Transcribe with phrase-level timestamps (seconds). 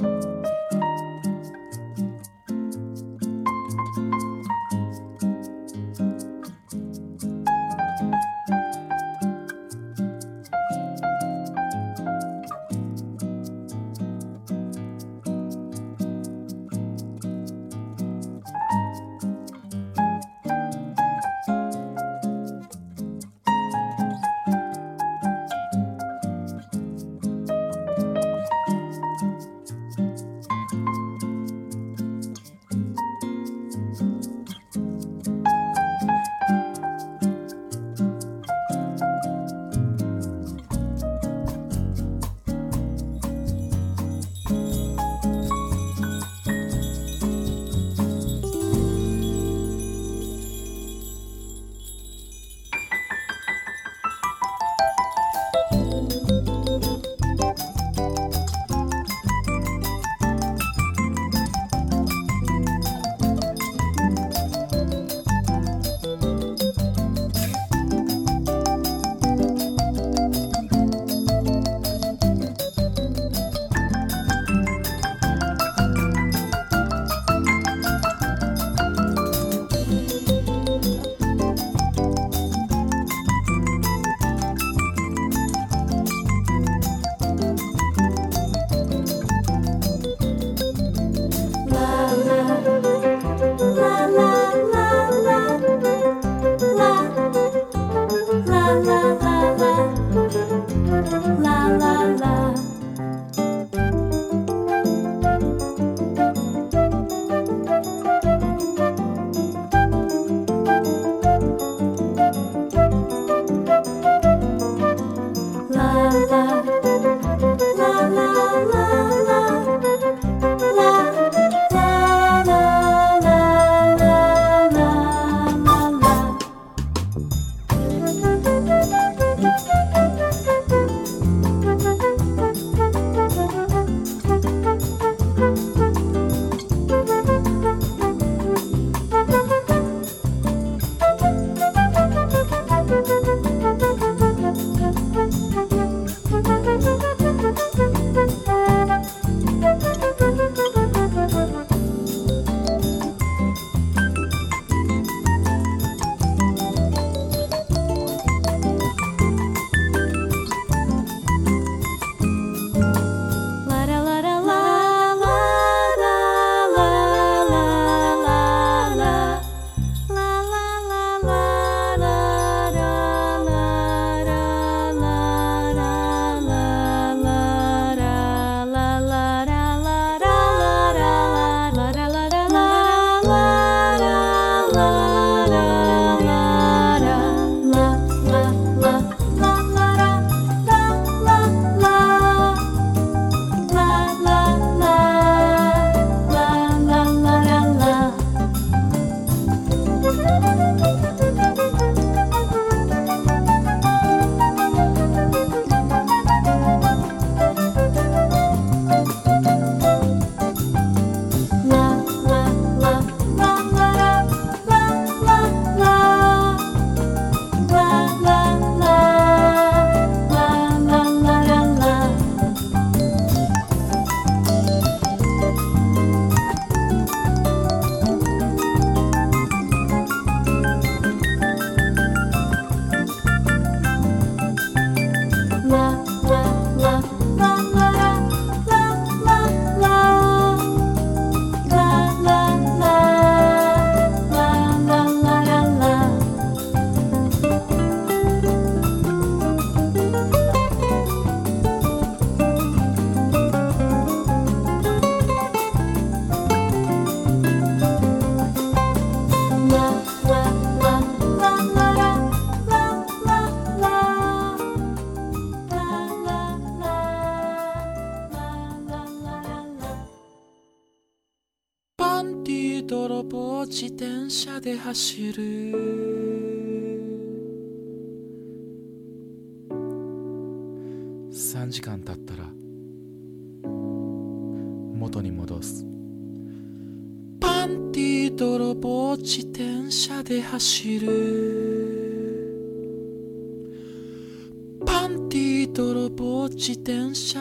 [0.00, 0.29] で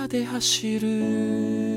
[0.09, 1.68] で走る。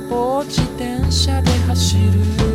[0.00, 2.53] 自転車で走る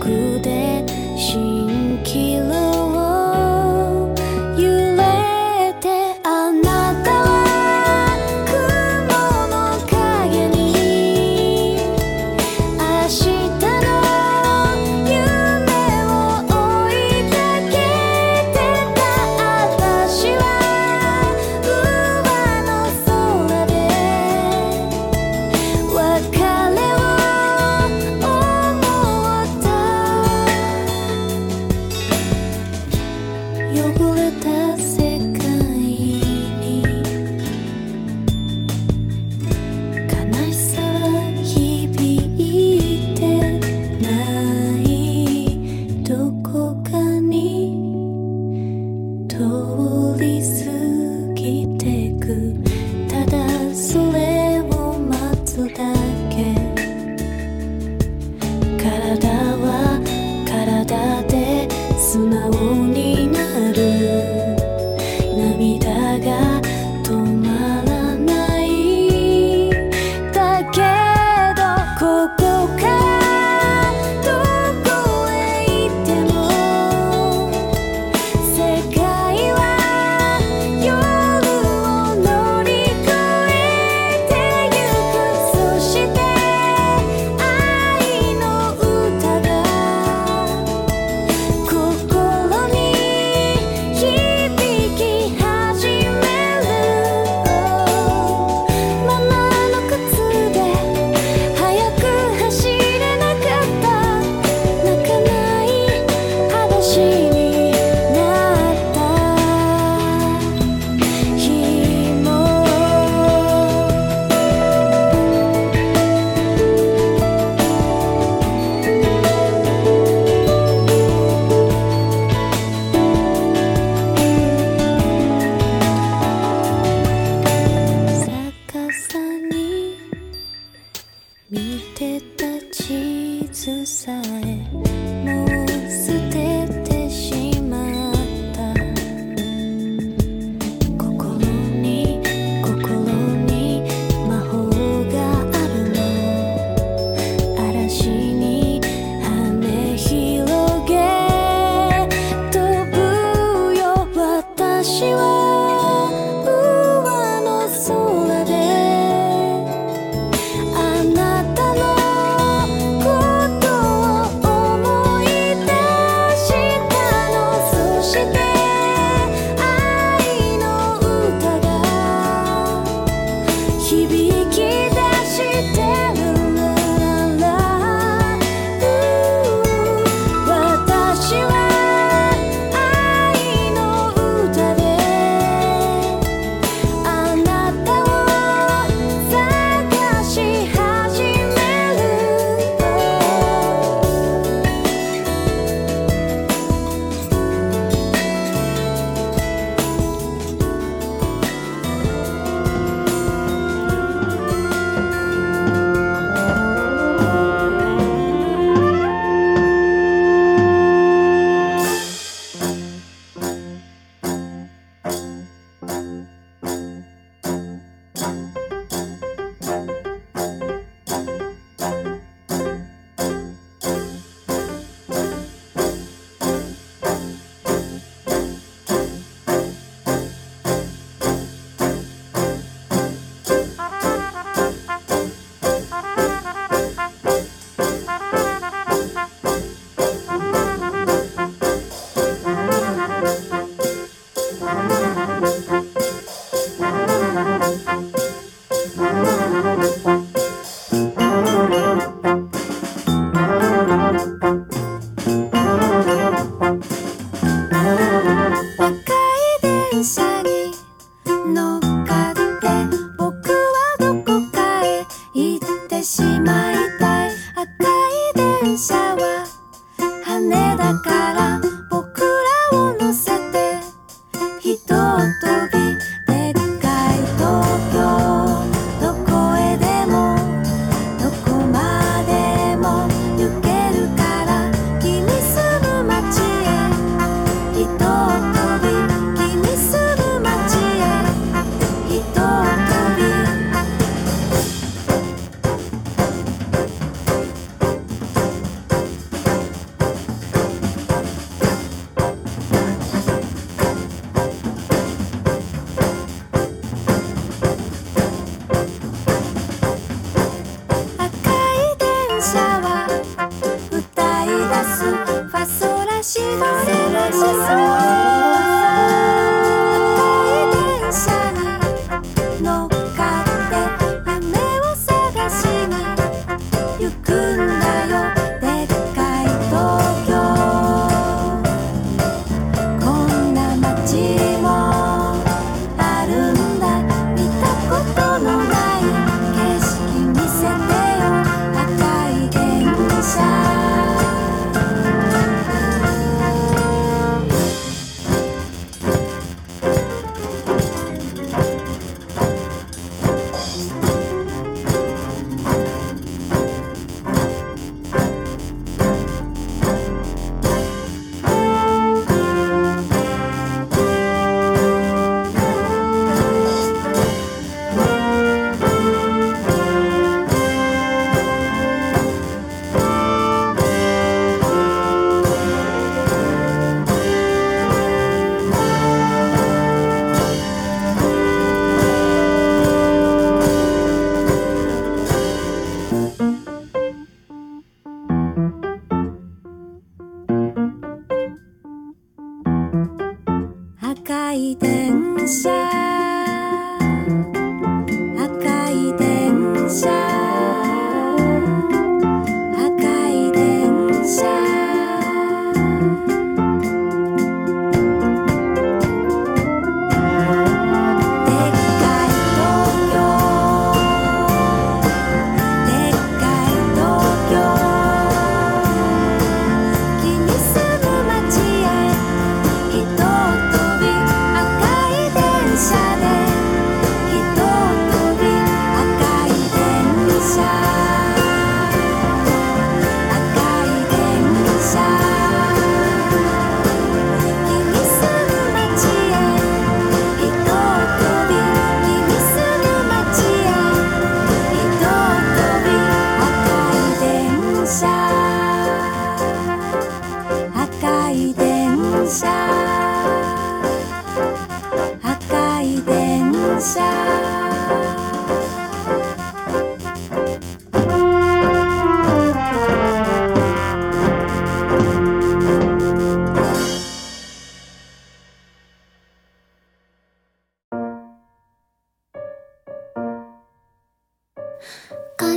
[0.00, 0.82] くで
[1.16, 2.40] 新規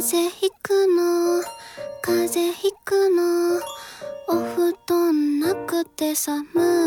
[0.04, 1.42] 風邪ひくの
[2.02, 3.62] 風邪ひくの。
[4.28, 6.44] お布団なくて寒
[6.82, 6.83] い。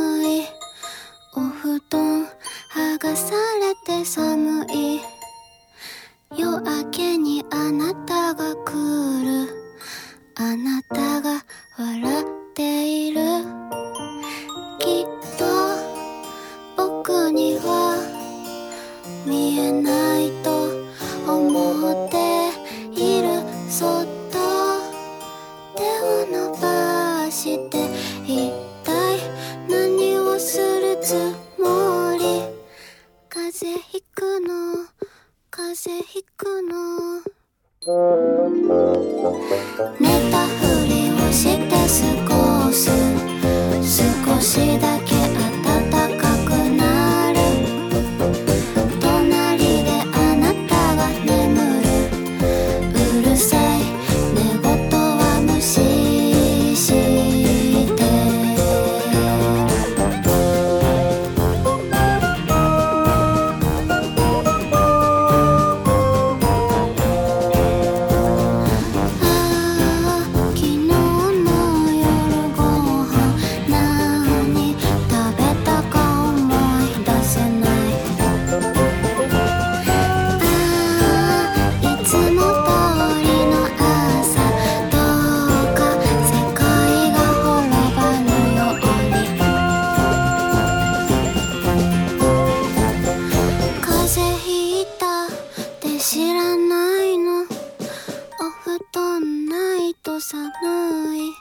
[101.17, 101.33] い。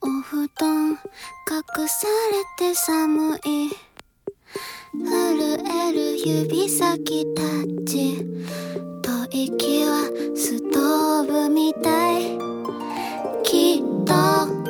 [0.00, 0.98] お布団隠
[1.88, 2.06] さ
[2.58, 3.70] れて寒い。
[4.92, 5.06] 震
[5.70, 7.42] える指先た
[7.90, 8.26] ち。
[9.02, 12.38] と吐息はストーブみたい。
[13.44, 14.61] きっと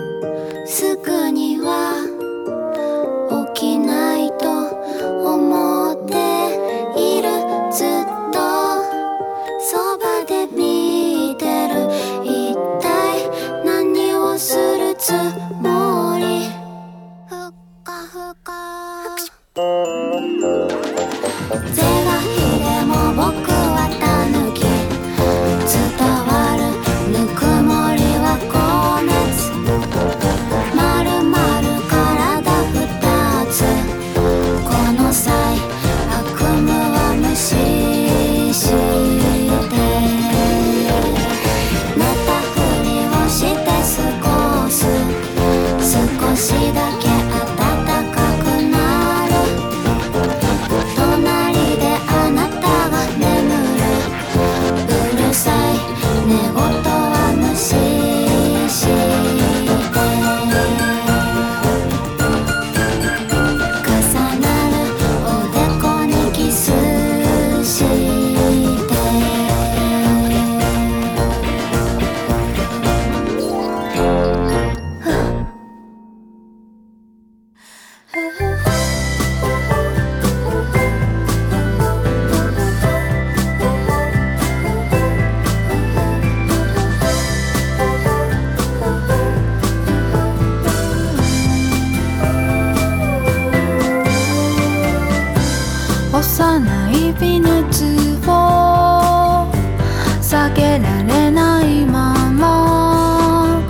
[101.02, 103.62] れないまま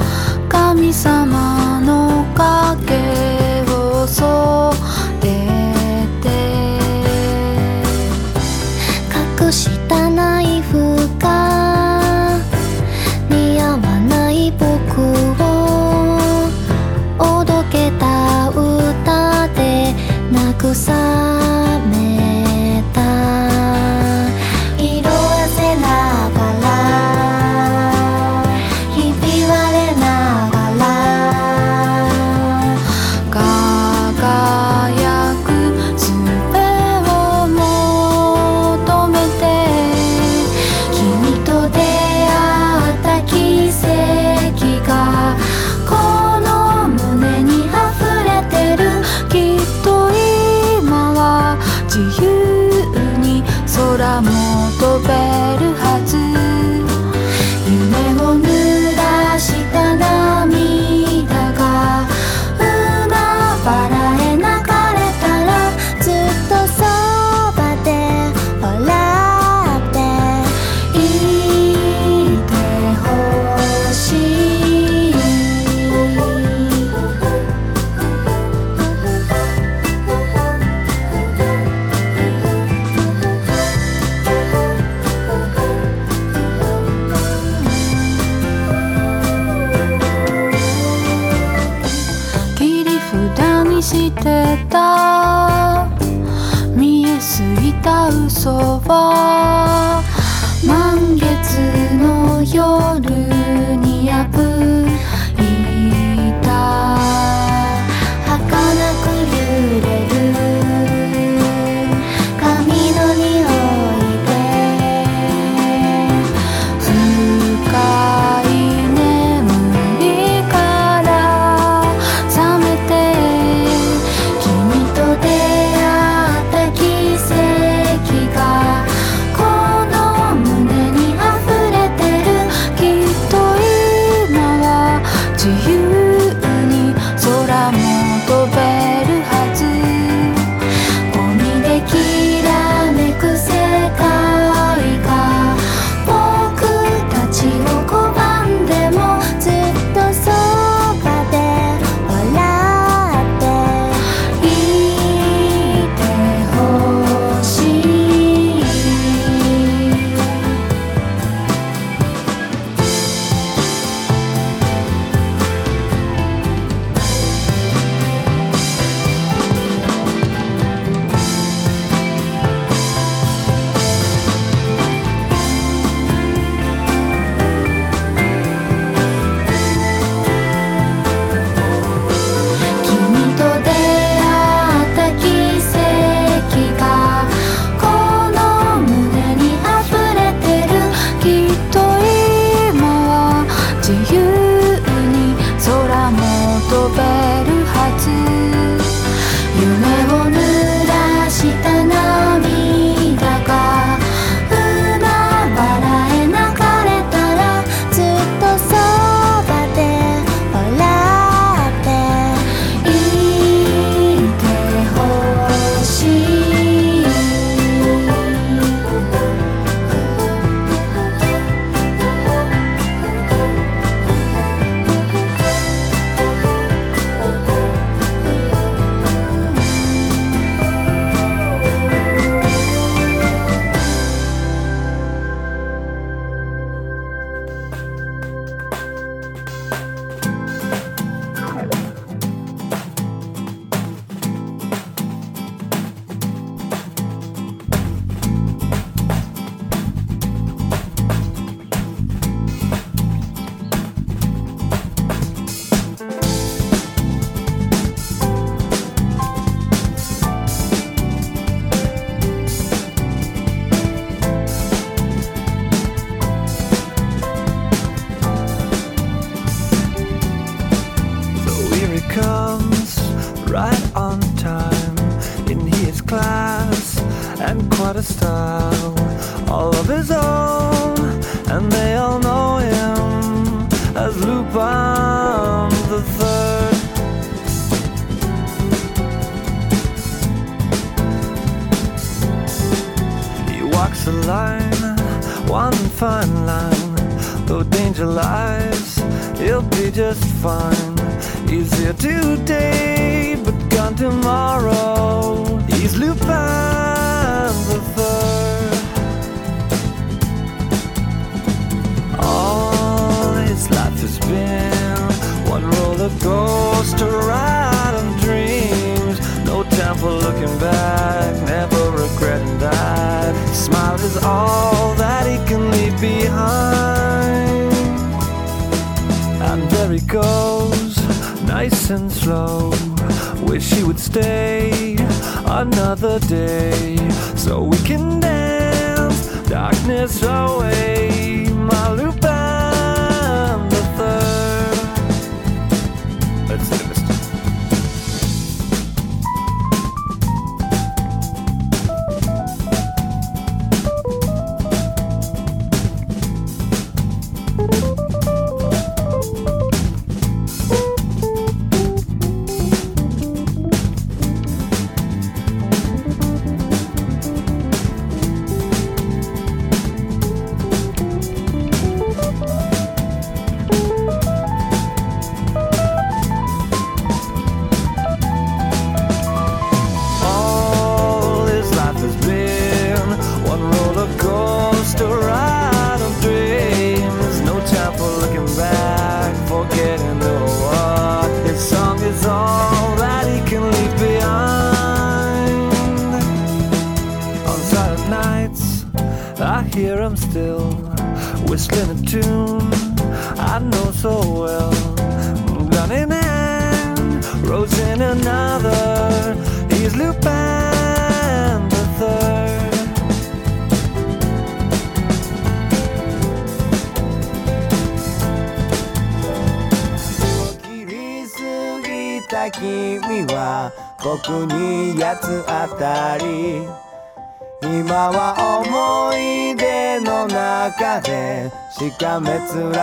[0.48, 4.91] 神様の影をそっ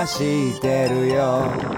[0.10, 1.69] してるよ。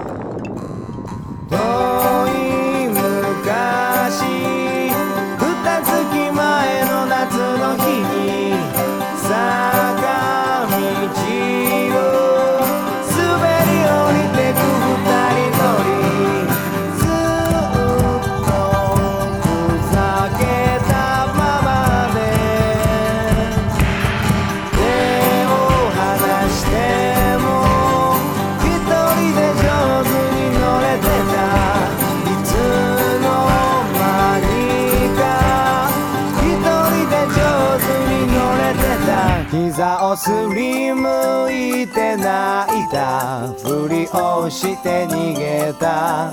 [40.16, 46.32] すりむいて泣いたふりをして逃げた。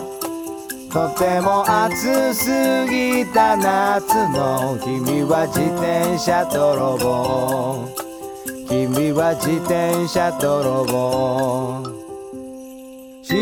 [0.92, 2.50] とても暑す
[2.90, 7.88] ぎた夏の君は自転車泥棒。
[8.68, 11.84] 君は自転車泥棒。
[13.22, 13.38] 白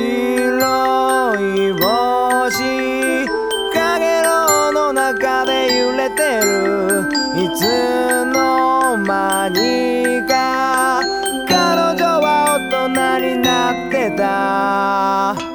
[1.56, 3.26] い星
[3.73, 6.07] かげろうの中で揺れ
[6.42, 7.08] る。
[7.36, 11.02] いつの間にか
[11.48, 15.47] 彼女は大人になってた。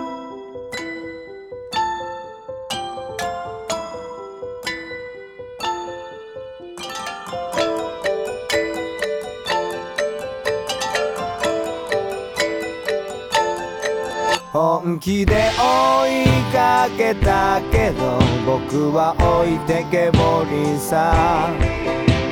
[14.52, 21.48] 本気で追いかけたけど僕は置いてけぼりさ。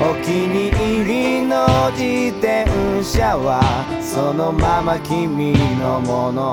[0.03, 2.67] お気に入りの自転
[3.03, 3.63] 車は
[4.03, 6.53] そのまま君のもの。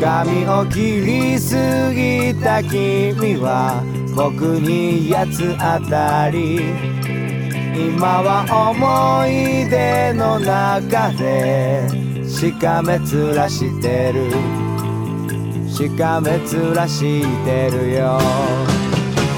[0.00, 1.56] 髪を切りす
[1.92, 3.82] ぎた君は
[4.14, 6.60] 僕に八つ当たり。
[7.74, 13.08] 今は思い出の中でしかめ面
[13.48, 14.30] してる。
[15.72, 18.20] しかめ面してるよ。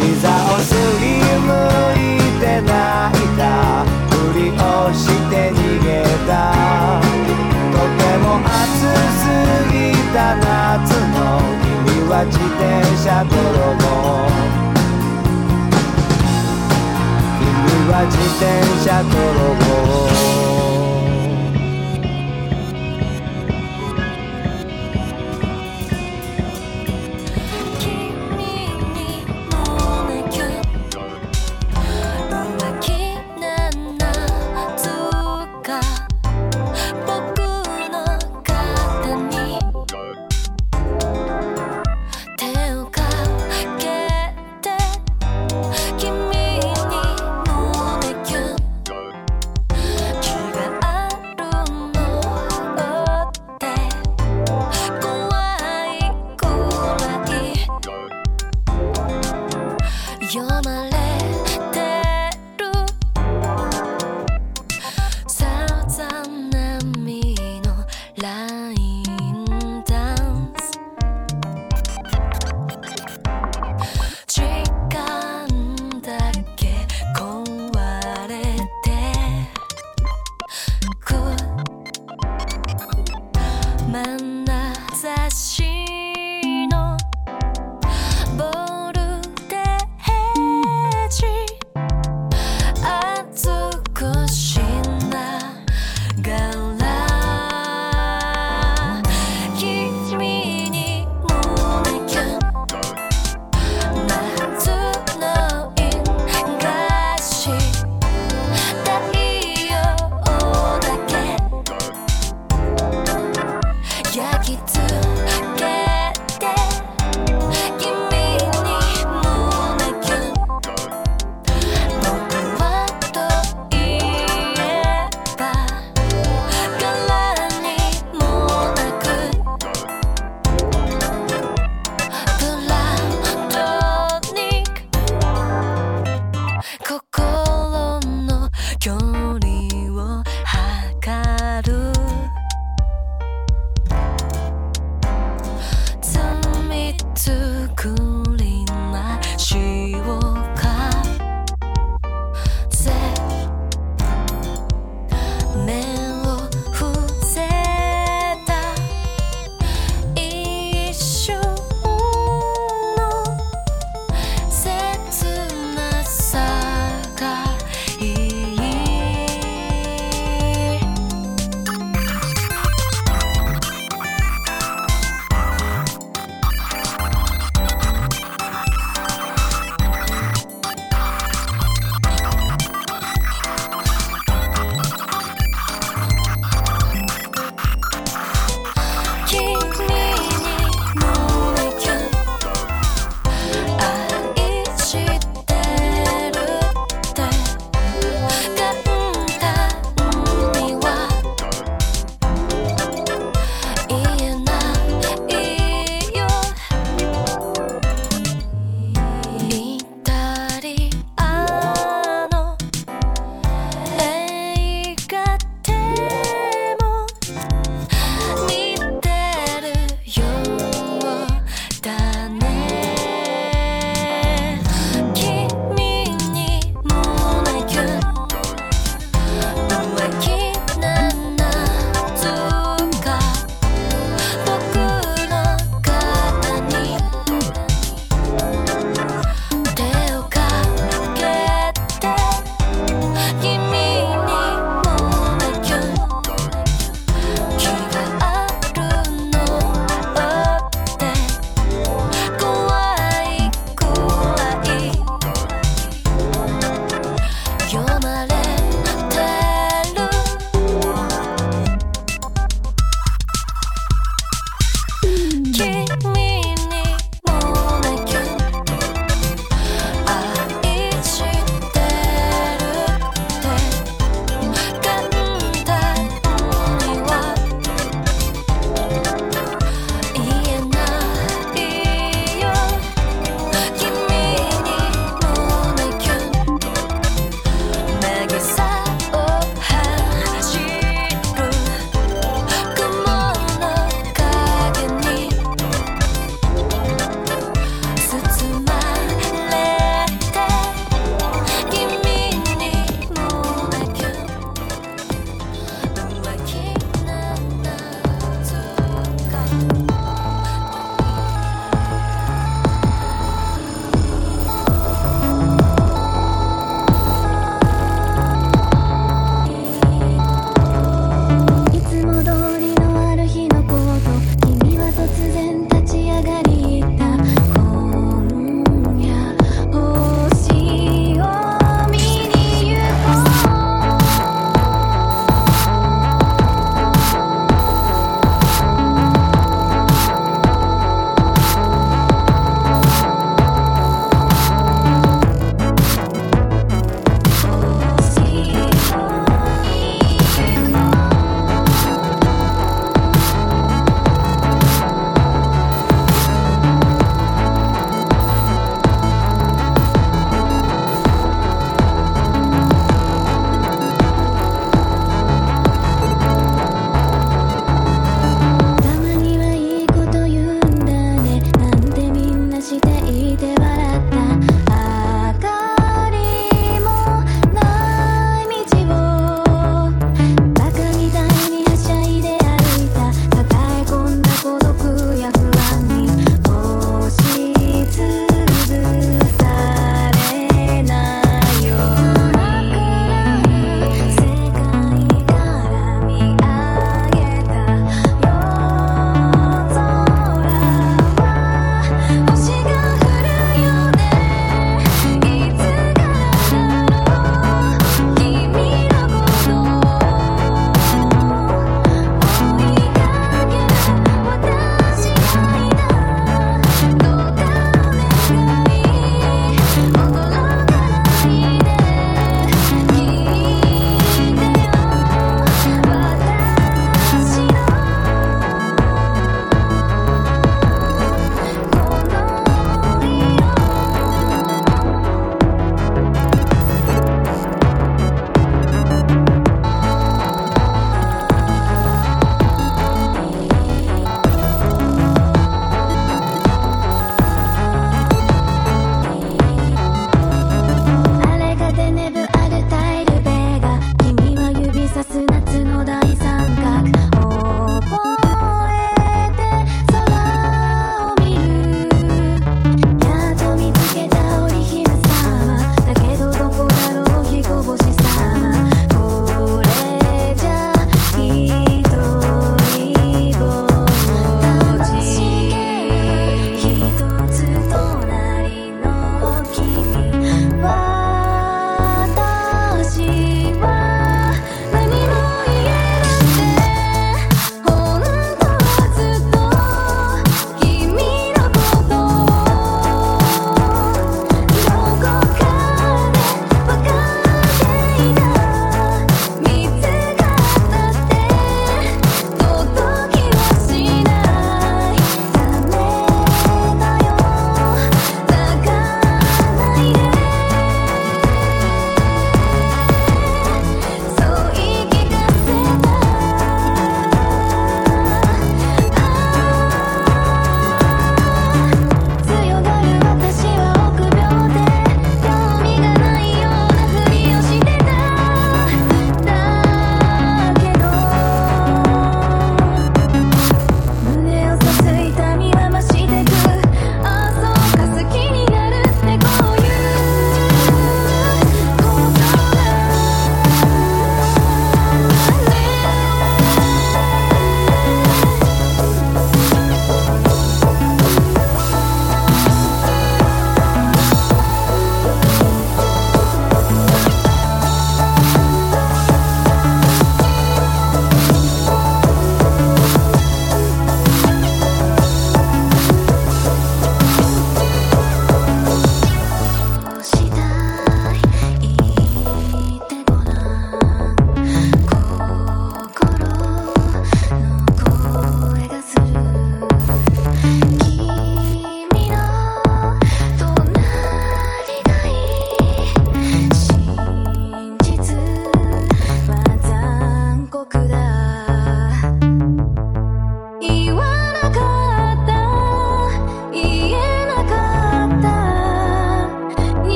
[0.00, 1.52] 膝をすりむ
[1.92, 3.84] いて泣いた。
[4.08, 4.56] ふりを
[4.94, 5.54] して逃
[5.84, 6.32] げた。
[7.70, 8.56] とても暑
[9.12, 9.28] す
[9.70, 9.76] ぎ
[10.14, 11.20] た夏の
[11.60, 12.64] 君は自転
[12.96, 13.36] 車泥
[13.76, 13.84] 棒。
[17.40, 17.44] 君
[17.92, 18.40] は自転
[18.82, 19.12] 車泥
[20.40, 20.45] 棒。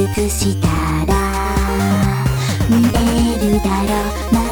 [0.00, 0.66] 尽くした
[1.04, 2.24] ら
[2.70, 4.49] 見えるだろう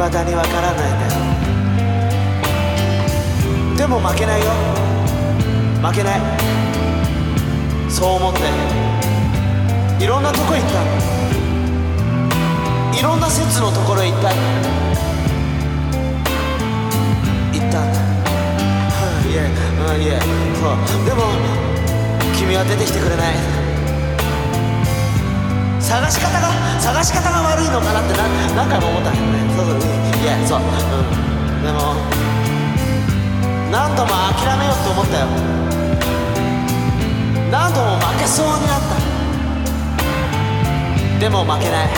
[0.00, 1.20] 未だにわからないんだよ
[3.76, 4.46] でも負けないよ。
[5.82, 6.20] 負けない。
[7.90, 8.40] そう思って。
[10.02, 10.82] いろんなとこ行った。
[12.98, 14.28] いろんな説のところへ行った。
[14.28, 14.34] 行
[17.56, 18.00] ったんだ。
[19.26, 19.36] いえ
[20.02, 20.20] いえ。
[20.60, 21.04] そう。
[21.04, 21.22] でも
[22.38, 23.59] 君は出てきてくれない。
[25.90, 28.14] 探し方が探し方が悪いのかなって
[28.54, 29.42] 何回も思ったんだよね。
[29.56, 29.78] そうそう
[30.22, 30.60] いやそう。
[30.60, 31.66] うん。
[31.66, 31.96] でも
[33.72, 35.26] 何度も諦めようと思ったよ。
[37.50, 38.94] 何度も負けそうになった。
[41.18, 41.88] でも負けない。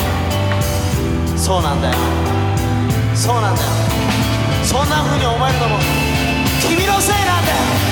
[1.36, 1.95] そうなんだよ。
[3.14, 3.68] そうなんだよ。
[4.64, 5.76] そんな風に思えるのも
[6.62, 7.91] 君のせいなんだよ。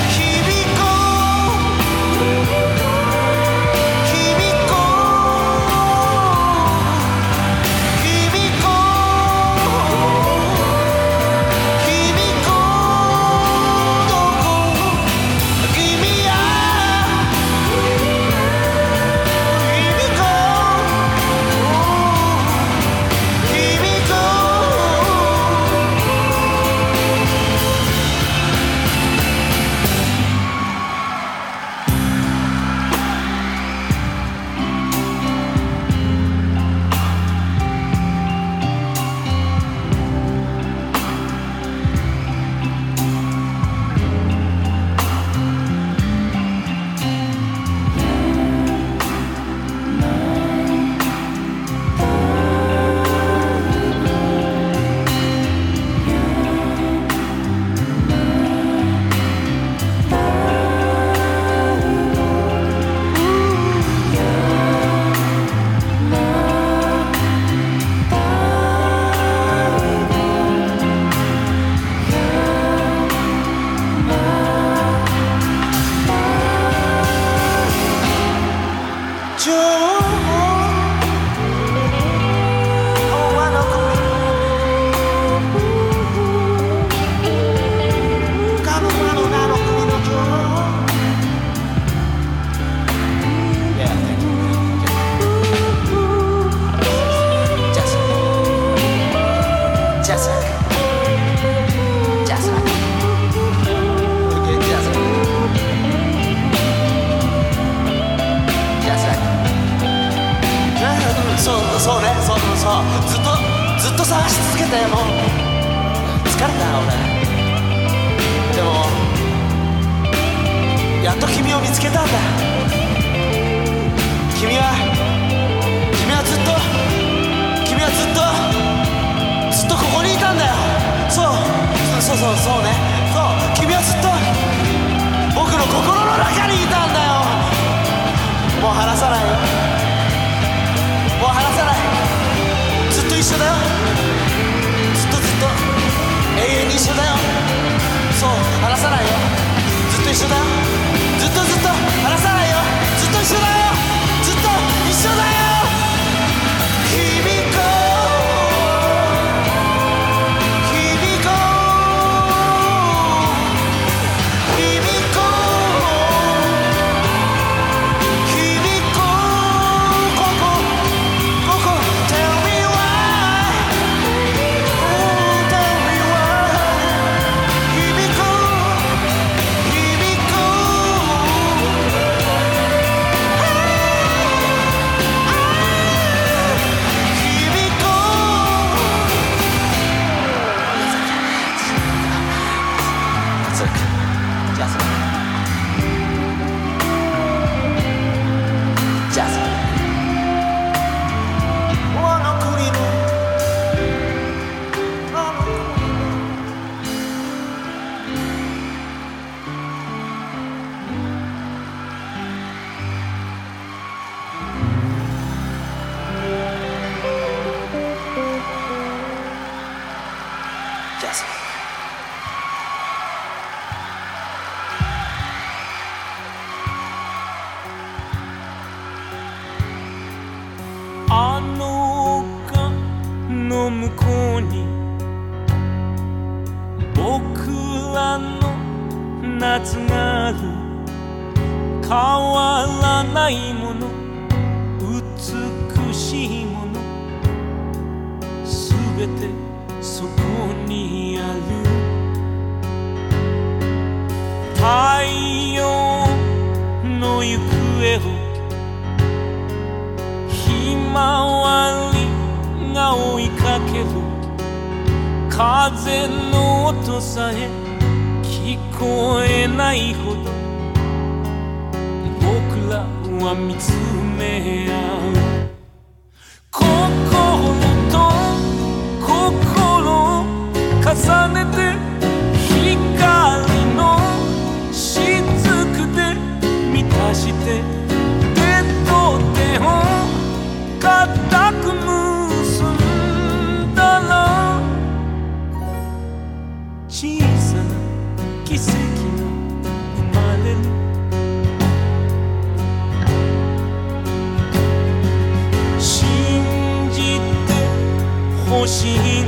[308.65, 309.20] 心。